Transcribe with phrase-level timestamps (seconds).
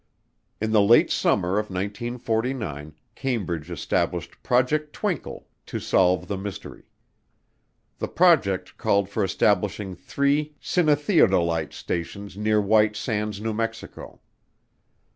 [0.59, 6.85] In the late summer of 1949, Cambridge established Project Twinkle to solve the mystery.
[7.99, 14.21] The project called for establishing three cinetheodolite stations near White Sands, New Mexico.